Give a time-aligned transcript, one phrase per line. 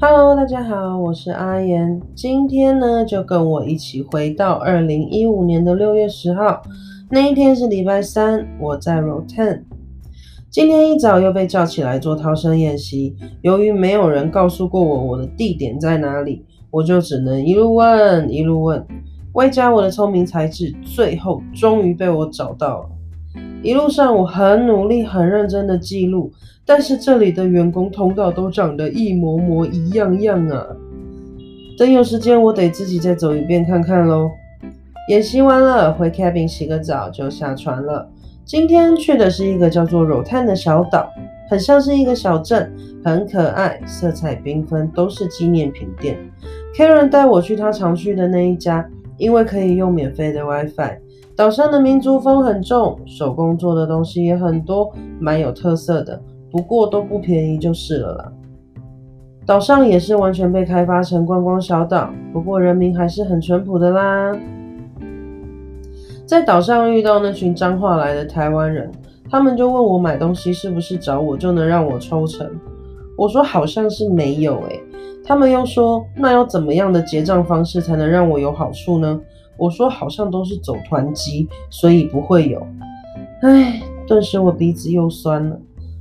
[0.00, 2.00] Hello，大家好，我是阿言。
[2.14, 6.62] 今天呢，就跟我一起回到二零一五年的六月十号，
[7.10, 9.64] 那一天是礼拜三，我在 Roten。
[10.50, 18.86] 今天一早又被叫起来做逃生演习，由于没有人告诉过我我的地点在哪里，我就只能一路问一路问。
[19.32, 22.88] 外加我的聪明才智，最后终于被我找到了。
[23.62, 26.32] 一路上我很努力、很认真的记录。
[26.64, 30.66] 但是这里的员工通道都长得一模模一样样啊！
[31.78, 34.30] 等有时间，我得自己再走一遍看看喽。
[35.08, 38.06] 演习完了，回 cabin 洗个澡就下船了。
[38.44, 41.08] 今天去的是一个叫做柔探的小岛，
[41.48, 42.70] 很像是一个小镇，
[43.02, 46.18] 很可爱，色彩缤纷，都是纪念品店。
[46.76, 50.98] Karen 带我去他常去的那一家，因为可以用免费的 WiFi。
[51.38, 56.20] 岛上的民族风很重，手工做的东西也很多，蛮有特色的。
[56.50, 58.32] 不过都不便宜就是了啦。
[59.46, 64.36] 岛上也是完全被开发成观光小岛，不过人民还是很淳朴的啦。
[66.26, 68.90] 在岛上遇到那群彰化来的台湾人，
[69.30, 72.50] 他们就问我买东西是不是找我就能让我抽成？
[73.16, 74.82] 我说好像是没有诶。
[75.24, 79.20] 他们又说那要怎么样的结账方式才能让我有好处呢？
[79.58, 82.66] 我说好像都是走团机，所以不会有。
[83.42, 85.60] 唉，顿时我鼻子又酸了。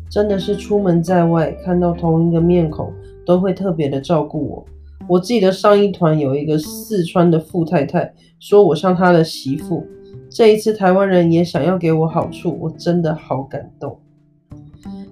[0.09, 2.93] 真的是出门在外看到同一个面孔，
[3.25, 4.65] 都会特别的照顾我。
[5.07, 9.85] 我记得上一团有一个四川的富太太，说我像她的媳妇。
[10.29, 13.97] 这一次台湾人也想要给我好处，我真的好感动。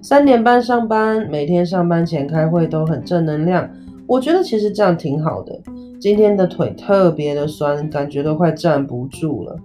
[0.02, 3.68] 三点半上班，每天上班前开会都很正能量。
[4.06, 5.60] 我觉得其实这样挺好的。
[6.06, 9.56] 今天的腿特别的酸，感觉都快站不住了。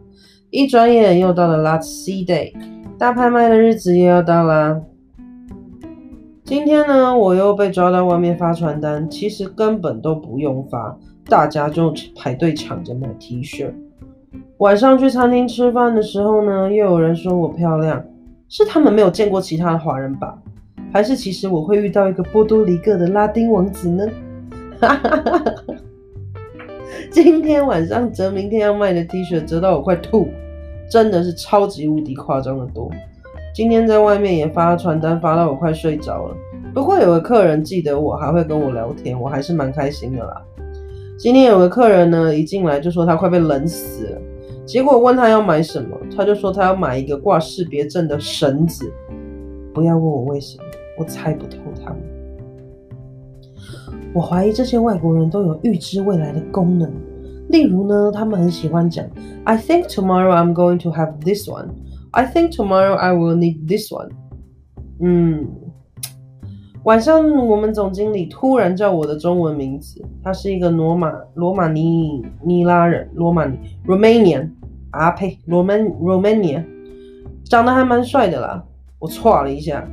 [0.50, 2.52] 一转眼又到了 Last See Day，
[2.98, 4.82] 大拍卖的日子又要到啦。
[6.44, 13.72] 今天呢，我又被抓到外面发传单，其实根本都不用发，大家就排队抢着买 T 恤。
[14.58, 18.04] 晚上去餐厅吃饭的时候呢，又有人说我漂亮，
[18.50, 20.36] 是他们没有见过其他的华人吧？
[20.92, 24.08] 还是其实我会遇到一个波多黎各的拉丁王子呢？
[24.80, 25.00] 哈
[27.12, 30.30] 今天晚上折明天要卖的 T 恤折到我快吐，
[30.90, 32.90] 真的是超级无敌夸张的多。
[33.54, 36.36] 今天在外面也发传单，发到我快睡着了。
[36.74, 40.42] 不过有个客人记得我，还会跟我聊天，我还是蛮开心的啦。
[41.20, 44.22] 今天有个客人呢，一进来就说他快被冷死了。
[44.66, 48.90] 结果问他要买什么，他就说他要买一个挂识别证的绳子。
[49.74, 50.64] 不要问我为什么，
[50.98, 52.00] 我猜不透他们。
[54.14, 56.92] 我怀疑这些外国人都有预知未来的功能。
[57.50, 59.06] 例如呢，他们很喜欢讲
[59.44, 61.70] ，I think tomorrow I'm going to have this one。
[62.12, 64.10] I think tomorrow I will need this one。
[65.00, 65.48] 嗯，
[66.84, 74.50] 晚上我们总经理突然叫我的中文名字，他是一个罗马罗马尼尼拉人，罗马尼 Romanian
[74.92, 76.64] 啊呸，Roman Romania，
[77.46, 78.64] 长得还蛮帅的啦。
[79.00, 79.86] 我错了一下，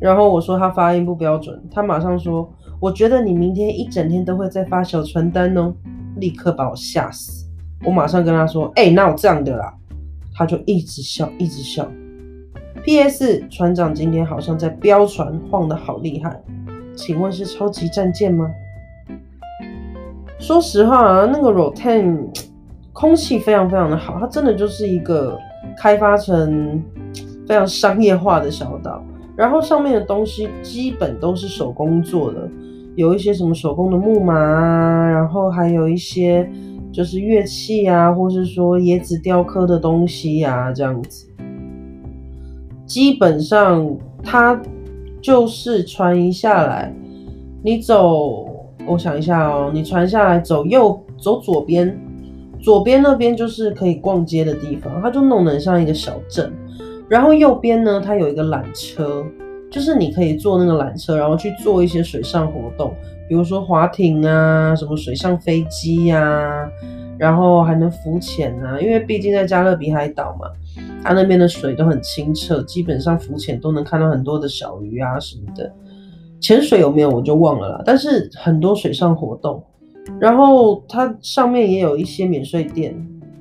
[0.00, 5.72] 然后我说他发音不标准，他马上说，我觉得你明天一整天都会在发小传单哦，
[6.16, 7.46] 立刻把我吓死。
[7.84, 9.72] 我马上跟他说，哎，那有这样的啦？
[10.34, 11.86] 他就一直笑，一直笑。
[12.84, 13.42] P.S.
[13.48, 16.40] 船长今天好像在飙船，晃得好厉害。
[16.94, 18.50] 请问是超级战舰吗？
[20.38, 22.28] 说实话啊，那个 Rotan
[22.92, 25.38] 空气非常非常的好，它真的就是一个
[25.78, 26.82] 开发成
[27.48, 29.02] 非常商业化的小岛。
[29.36, 32.48] 然后上面的东西基本都是手工做的，
[32.94, 36.50] 有一些什么手工的木马啊，然后还有一些。
[36.92, 41.26] 就是乐器啊，或是说椰子雕刻的东西呀，这样子。
[42.86, 43.86] 基本上
[44.22, 44.58] 它
[45.20, 46.90] 就是传一下来，
[47.62, 48.46] 你走，
[48.86, 51.94] 我想一下哦，你传下来走右走左边，
[52.60, 56.50] 左边那边就是可以逛街的地方，它就弄得像一个小镇。
[57.08, 59.24] 然后右边呢，它有一个缆车，
[59.70, 62.94] 就是你可以坐那个缆车，然后去做一些水上活动。
[63.28, 66.70] 比如说划艇啊，什么水上飞机呀，
[67.18, 70.46] 然后还能浮潜啊，因为毕竟在加勒比海岛嘛，
[71.02, 75.72] 它那边的水都很清澈，基本上浮潜都能看到很多的小鱼啊什么的。
[76.40, 79.62] 潜水有没有我就忘了啦，但是很多水上活动，
[80.20, 82.94] 然后它上面也有一些免税店，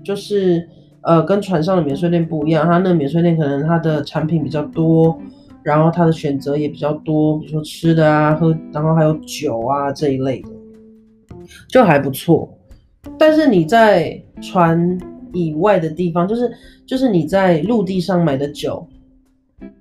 [0.03, 0.67] 就是
[1.05, 5.17] 呃跟船上的免税店不一样，它那个免税店可能它的产品比较多。
[5.63, 10.49] 然后它的选择也比较多，比如说吃的啊、喝，然后还有酒啊这一类的，
[11.67, 12.55] 就还不错。
[13.17, 14.95] 但是你在船
[15.33, 16.51] 以外的地方，就是
[16.85, 18.87] 就是你在陆地上买的酒，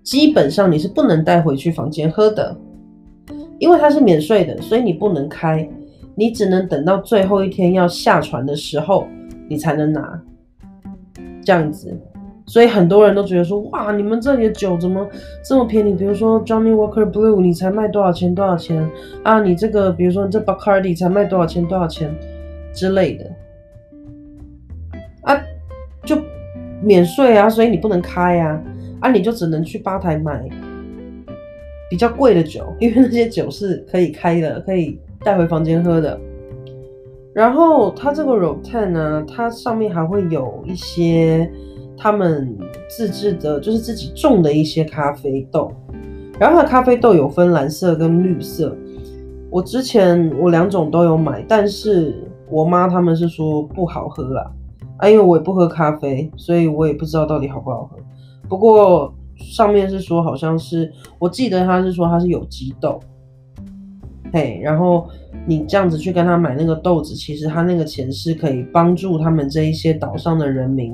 [0.03, 2.57] 基本上你是不能带回去房间喝的。
[3.59, 5.69] 因为它是免税的，所以你不能开，
[6.15, 9.07] 你只能等到最后一天要下船的时候，
[9.51, 10.19] 你才能拿。
[11.45, 11.97] 这样子，
[12.47, 15.07] 所以很多人都觉得说，哇，你们这里的酒怎么
[15.45, 15.95] 这么便宜？
[15.95, 18.35] 比如说 Johnny Walker Blue，你才卖多少钱？
[18.35, 18.89] 多少钱
[19.23, 19.41] 啊？
[19.41, 21.65] 你这个，比如说你这 Bacardi 才卖多少钱？
[21.67, 22.15] 多少钱
[22.73, 23.31] 之类的
[25.23, 25.41] 啊？
[26.05, 26.17] 就
[26.83, 28.63] 免税啊，所以你不能开啊，
[29.01, 30.47] 啊，你就只能去吧台买
[31.89, 36.19] 比较贵的酒，因为那些酒是可以开的，可以带回房间喝的。
[37.35, 41.51] 然后它这个 Rotan 呢，它上面还会有一些
[41.97, 42.57] 他们
[42.89, 45.73] 自制的，就是自己种的一些咖啡豆。
[46.39, 48.77] 然后它的咖啡豆有分蓝色跟绿色。
[49.51, 52.15] 我之前我两种都有买，但是
[52.49, 54.51] 我妈他们是说不好喝啦。
[54.99, 57.97] 啊，因为我也不喝咖啡，所以我也不知道到底好不好喝。
[58.49, 63.01] 不过上面是说好像是，我记得他是说它是有机豆。
[64.35, 65.09] 嘿，然后
[65.47, 70.93] 你这样子去跟他买那个豆子，其实他那个钱是可以帮助他们这一些岛上的人民，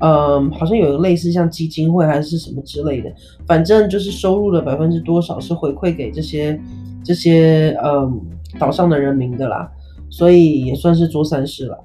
[0.00, 3.10] 嗯，好像有类似像基金会还是什么之类的，
[3.46, 6.60] 反正就是收入的百分之多少是回馈给这些
[7.02, 8.20] 这些嗯
[8.58, 9.66] 岛上的人民的啦，
[10.10, 11.82] 所以也算是做善事了。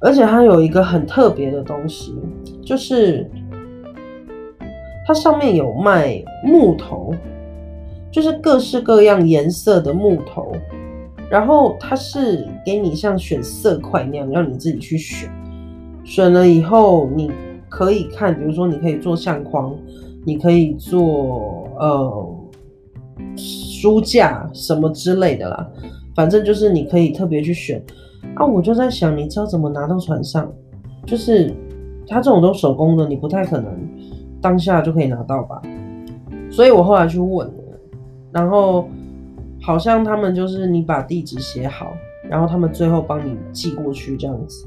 [0.00, 2.14] 而且它有一个很特别的东西，
[2.64, 3.30] 就是
[5.06, 7.14] 它上面有卖木头。
[8.12, 10.52] 就是各式各样颜色的木头，
[11.30, 15.30] 然后它是给你像选色块那样，让你自己去选。
[16.04, 17.30] 选了以后，你
[17.70, 19.74] 可以看，比如说你可以做相框，
[20.26, 22.36] 你可以做呃
[23.34, 25.66] 书架什么之类的啦。
[26.14, 27.82] 反正就是你可以特别去选。
[28.34, 30.52] 啊，我就在想，你知道怎么拿到船上？
[31.06, 31.50] 就是
[32.06, 33.74] 它这种都手工的，你不太可能
[34.38, 35.62] 当下就可以拿到吧？
[36.50, 37.50] 所以我后来去问。
[38.32, 38.88] 然后
[39.60, 41.92] 好像他们就是你把地址写好，
[42.28, 44.66] 然后他们最后帮你寄过去这样子。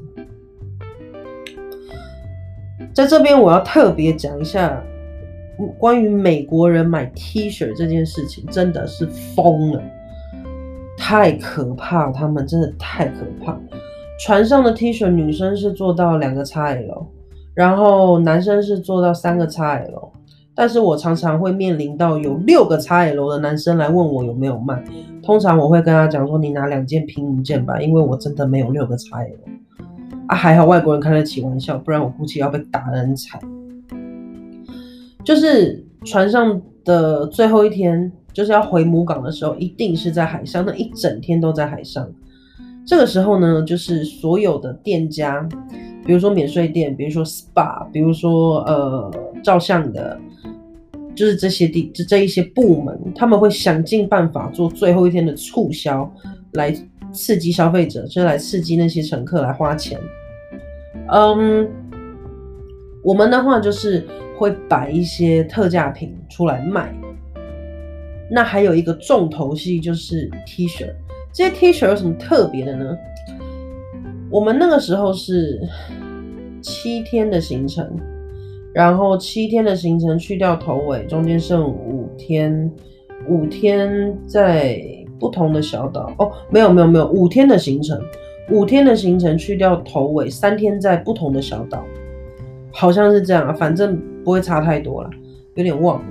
[2.93, 4.81] 在这边我要特别讲一下，
[5.77, 9.81] 关于美国人买 T 恤这件事情，真的是疯了，
[10.97, 13.59] 太可怕，他们真的太可怕。
[14.19, 17.05] 船上的 T 恤，女生是做到两个 XL，
[17.53, 20.11] 然后男生是做到三个 XL。
[20.55, 24.81] 但是我常常会面临到有六个 XL 的男生来问我有没有卖，
[25.21, 29.35] 通常我会跟他讲说你拿两件拼一件吧，因为我真的没有六个 XL
[30.27, 33.39] 啊，还好外国人开得起玩笑，不然我估计要被打得很惨。
[35.23, 42.07] 就是船上的最后一天，就是要回母港的时候，一定是在海上，那一整天都在海上。
[42.85, 45.47] 这个时候呢，就是所有的店家，
[46.05, 49.11] 比如说免税店，比如说 SPA，比如说呃
[49.45, 50.19] 照相的。
[51.15, 56.13] 就是这些地，这这一些部门，他们会想尽办法做最后一天的促销，
[56.55, 56.75] 来
[57.13, 59.97] 刺激消费者，就来刺激那些乘客来花钱。
[61.13, 61.65] 嗯，
[63.01, 64.05] 我们的话就是
[64.37, 66.93] 会摆一些特价品出来卖。
[68.29, 70.85] 那还有一个重头戏就是 T 恤，
[71.31, 72.93] 这些 T 恤有什么特别的呢？
[74.29, 75.61] 我们那个时候是
[76.61, 77.89] 七天的行程。
[78.75, 82.69] 然后七天的行程去掉头尾，中间剩五天，
[83.29, 84.83] 五天在
[85.17, 87.97] 不同的小岛哦，没有没有没有，五天的行程，
[88.51, 91.85] 五天的行程去掉头尾，三天在不同的小岛，
[92.69, 95.09] 好像是这样啊，反正不会差太多了，
[95.55, 96.05] 有点忘了。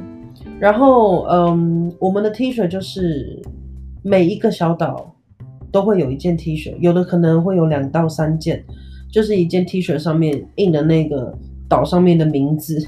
[0.59, 3.43] 然后嗯，我们的 T 恤就是
[4.03, 5.15] 每一个小岛
[5.71, 8.65] 都会有一件 T 恤，有的可能会有两到三件，
[9.13, 11.37] 就是一件 T 恤上面印的那个。
[11.69, 12.85] 岛上面的名字，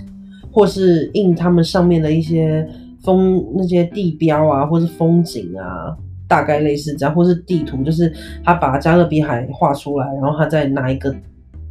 [0.51, 2.69] 或是印他们上面的一些
[3.03, 5.97] 风那些地标啊，或是风景啊，
[6.29, 8.13] 大概类似这样，或是地图，就是
[8.45, 11.15] 他把加勒比海画出来，然后他再拿一个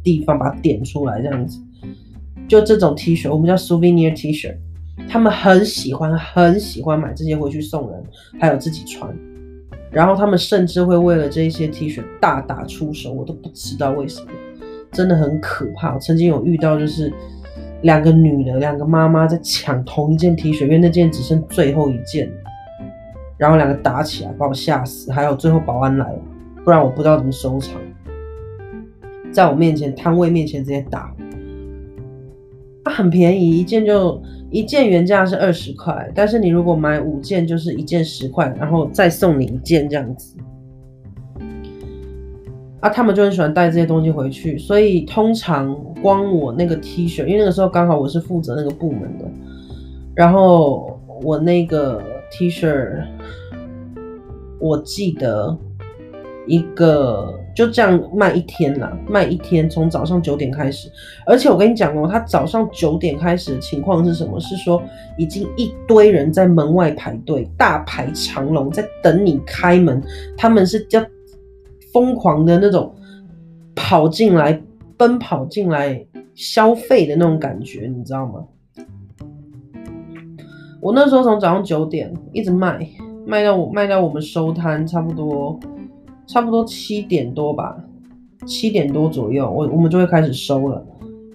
[0.02, 1.60] 地方把它点出来，这样子。
[2.48, 4.54] 就这种 T 恤，我们叫 souvenir T 恤，
[5.08, 8.02] 他们很喜欢，很喜欢买这些回去送人，
[8.38, 9.12] 还有自己穿。
[9.90, 14.28] 然后他们甚至会为了这些 T 恤大打出手，我都不知道为什么。
[14.96, 15.98] 真的很可怕。
[15.98, 17.12] 曾经有遇到，就是
[17.82, 22.32] 两个女的，两个妈妈在抢同一件 T 恤，因为那件只剩最后一件，
[23.36, 25.12] 然后两个打起来，把我吓死。
[25.12, 26.18] 还有最后保安来了，
[26.64, 27.78] 不然我不知道怎么收场。
[29.30, 31.14] 在我面前摊位面前直接打，
[32.82, 34.18] 它很便宜，一件就
[34.50, 40.34] 一件原价是二十块，但是你如果买五件，就是一件十块，然后再送你一件这样子。
[42.80, 49.24] 啊，他们就很喜欢带这些东西回去，所以通常光我那个 T 恤，因为那个时候刚好我是负责那个部门的，
[50.14, 53.02] 然后我那个 T 恤，
[54.60, 55.56] 我记得
[56.46, 60.90] 一个就这样卖一天啦，卖一天，从早上九点开始。
[61.24, 64.38] 而且我跟你讲哦，他早上九点开始的情况是什么？
[64.38, 64.82] 是说
[65.16, 70.02] 已经一堆人在门外排队，大排长龙在等你开门，
[70.36, 71.02] 他们是叫
[71.96, 72.94] 疯狂的那种
[73.74, 74.60] 跑进来、
[74.98, 78.44] 奔跑进来消费的那种感觉，你知道吗？
[80.78, 82.86] 我那时候从早上九点一直卖，
[83.24, 85.58] 卖到我卖到我们收摊，差不多
[86.26, 87.74] 差不多七点多吧，
[88.44, 90.84] 七点多左右，我我们就会开始收了。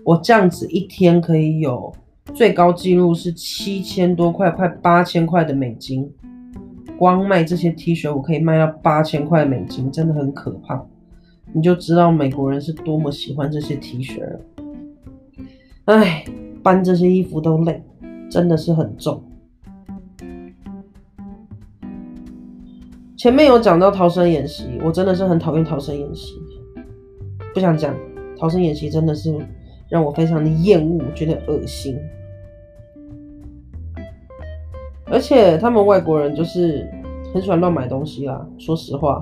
[0.06, 1.92] 我这样子一天可以有
[2.36, 6.08] 最高记录是七千多块，快八千块的美金。
[7.02, 10.86] 光卖这些 T 恤，我可以卖到八千块美金，真的很可怕。
[11.52, 14.40] 你就知道美国人是多么喜欢这些 T 恤了。
[15.86, 16.24] 唉，
[16.62, 17.82] 搬这些衣服都累，
[18.30, 19.24] 真的是很重。
[23.18, 26.36] 前面有讲到逃生演习，我真的是很讨厌逃生演习，
[27.52, 27.96] 不想讲
[28.38, 29.36] 逃生演习，真的是
[29.90, 31.98] 让我非常的厌恶，觉得恶心。
[35.12, 36.88] 而且他们外国人就是
[37.34, 39.22] 很喜欢乱买东西啦，说实话，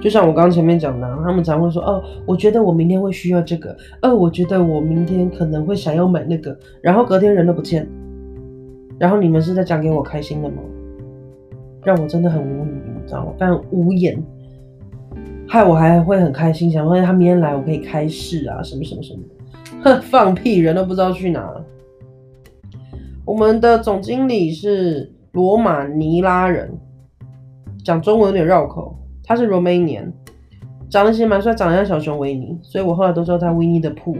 [0.00, 7.88] 就像我刚刚前面讲的，他们常会说哦，我觉得我明天会需要这个，哦，我觉得我明天可能会想要买那个，然后隔天人都不见，
[8.98, 10.56] 然后你们是在讲给我开心的吗？
[11.84, 13.32] 让我真的很无语，你知道吗？
[13.38, 14.22] 非常无言，
[15.48, 19.20] 害我还会很开心，想说他明天来我可以开市啊，什么什么什么。
[19.82, 21.48] 哼，放屁，人都不知道去哪。
[23.24, 26.70] 我们的总经理是罗马尼拉人，
[27.84, 28.96] 讲中文有点绕口。
[29.24, 30.10] 他是 Romanian，
[30.88, 34.16] 长得其实蛮帅，长得像小熊维尼，所以我后来都叫他维尼的铺。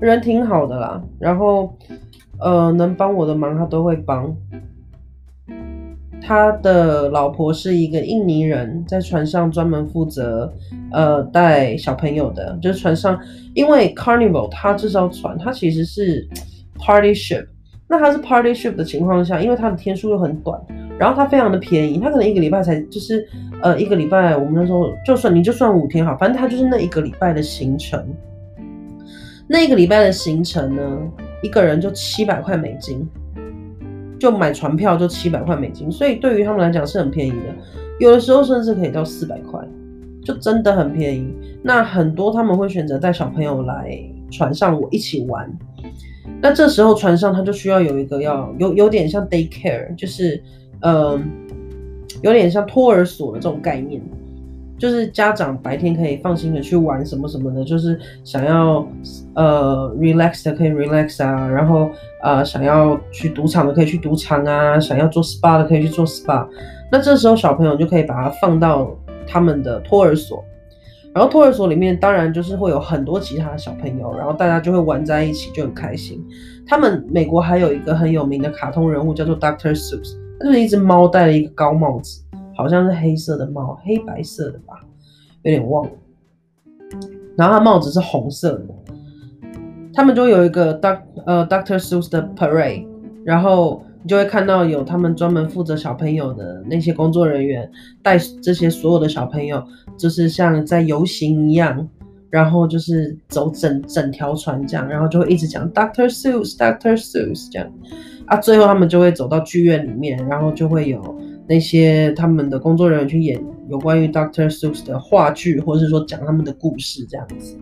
[0.00, 1.74] 人挺好的啦，然后
[2.38, 4.36] 呃，能帮我的忙他都会帮。
[6.22, 10.52] 他的老婆是一个印尼人，在船上专门负责
[10.90, 13.18] 呃带小朋友的，就是船上，
[13.54, 16.28] 因为 Carnival 它这艘船它其实是
[16.78, 17.46] Party Ship，
[17.88, 20.60] 那它是 Party Ship 的情况下，因为它的天数又很短，
[20.98, 23.26] 然后它非常的便宜，它可能一个礼拜才就是
[23.62, 28.04] 呃一个礼拜，我们那时候就算你就算五天好，反正它就是那一个礼拜的行程，
[29.46, 30.82] 那一个礼拜的行程呢，
[31.42, 33.08] 一个人就七百块美金。
[34.18, 37.54] 就买船票就七百块美金，所以对于他们来讲是很便宜的，
[38.00, 39.60] 有的时候甚至可以到四百块，
[40.24, 41.36] 就真的很便宜。
[41.62, 43.94] 那很多他们会选择带小朋友来
[44.30, 45.46] 船上我一起玩，
[46.40, 50.42] 那这时候船上他就需要有一个要有有点像 daycare，就是
[50.80, 51.22] 嗯，
[52.22, 54.00] 有点像托儿所的这种概念。
[54.78, 58.86] 就是家长白天可以放心的去玩什么什么的，就是想要
[59.32, 61.88] 呃 relax 的可以 relax 啊，然后
[62.22, 66.46] 呃想要去赌场的可以去赌场啊，想要做 spa 的可以去做 spa。
[66.92, 68.94] 那这时候小朋友就可以把它放到
[69.26, 70.44] 他们的托儿所，
[71.16, 76.22] 然后托儿所里面当然就是会有很多其他的小朋友，然后大家就会玩在一起，就很开心。
[76.66, 82.22] 他们美国还有一个很有名的卡通人物叫做 Doctor Seuss，就是一只猫戴了一个高帽子。
[82.54, 84.84] 好像是黑色的帽，黑白色的吧，
[85.42, 85.90] 有点忘了。
[87.34, 88.66] 然后他帽子是红色的。
[89.94, 92.86] 他们就有一个 Doc 呃 Doctor Seuss 的 parade，
[93.24, 97.68] 然后你就会看到有他们专门负责小朋友的那些工作人员
[98.04, 99.60] 带这些所有的小朋友，
[99.98, 101.88] 就是像在游行一样，
[102.30, 107.68] 然后就是走整整条船这样，然后就会一直讲 Doctor Seuss Doctor Seuss 这样
[108.26, 111.20] 啊，最后他们就会走到剧院里面，然后就会有。
[111.48, 117.58] 那些他们的工作人员去演有关于 Doctor Seuss 的话剧，或者是说讲他们的故事这样子，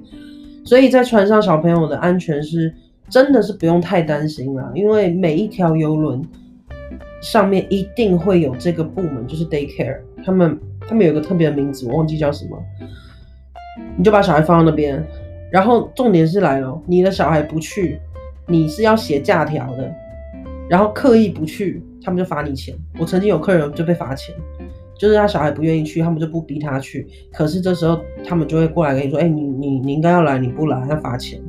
[0.63, 2.75] 所以在船上小朋友的安全是
[3.09, 6.23] 真的是不用太担心啦，因为每一条游轮
[7.21, 12.59] 上面一定会有这个部门，就是 Daycare，他们他们有个特别的名字，我忘记叫什么，
[13.97, 15.05] 你就把小孩放到那边，
[15.51, 17.99] 然后重点是来了，你的小孩不去，
[18.47, 19.95] 你是要写假条的，
[20.69, 21.83] 然后刻意不去。
[22.07, 22.77] 他们就罚你钱。
[22.99, 24.35] 我曾经有客人就被罚钱，
[24.99, 27.09] 就是他小孩不愿意去，他们就不逼他去。
[27.33, 31.41] 可是这时候他们就会过来跟你说：“哎，你你你应该要来，你不来要罚钱。”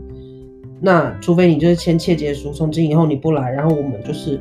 [0.81, 4.39] 那除非你就是签切结书，从今以后你不来，然后我们就是，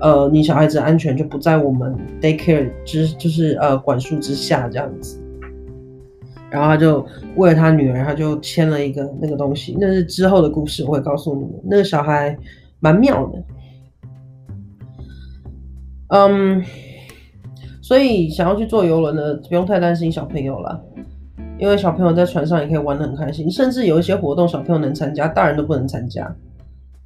[0.00, 5.20] 呃，你小孩子安全就不在我们 daycare 之就是呃管束之下这样子。
[6.50, 7.04] 然后他就
[7.36, 11.50] 为了他女儿，他就签了一个那个东西，那是之后的故事，我会告诉你们。
[11.64, 12.36] 那个小孩
[12.78, 13.42] 蛮妙的。
[16.08, 16.62] 嗯，
[17.82, 20.84] 所以想要去坐游轮的，不用太担心小朋友了，
[21.58, 26.34] 因为小朋友在船上也可以玩得很开心，甚至有一些活动小朋友能参加，大人都不能参加。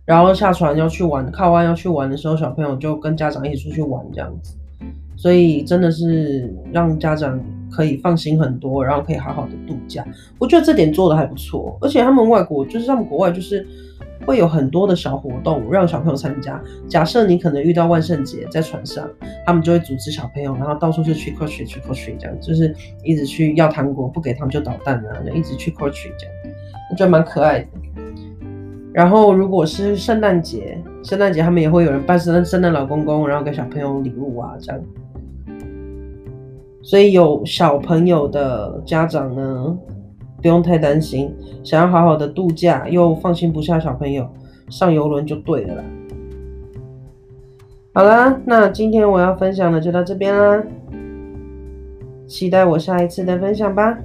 [0.04, 4.54] 然后下船要去玩，靠岸要去玩的时候，小朋友就跟家长一起出去玩这样子。
[5.16, 7.38] 所以真的是让家长
[7.70, 10.06] 可以放心很多，然后可以好好的度假。
[10.38, 13.66] 我觉得这点做的还不错，而且他们外国就是他们国外就是
[14.26, 16.62] 会有很多的小活动让小朋友参加。
[16.88, 19.08] 假设你可能遇到万圣节在船上，
[19.46, 26.34] 他们就会组织小朋友，然后到处去 trick or treat trick or treat 这样，就是一直去要糖果，不给他们就捣蛋啊，就一直去 trick or treat 这样，
[26.90, 27.66] 我觉得蛮可爱的。
[28.92, 34.80] 然后如果是圣诞节，圣诞节他们也会有人扮圣诞圣诞老公公，然后给小朋友礼物啊这样。
[36.82, 39.78] 所以有小朋友的家长呢，
[40.48, 41.30] 不用太担心，
[41.62, 44.26] 想要好好的度假又放心不下小朋友，
[44.70, 45.84] 上游轮就对了啦。
[47.92, 50.64] 好啦，那今天我要分享的就到这边啦，
[52.26, 53.98] 期待我下一次的分享吧。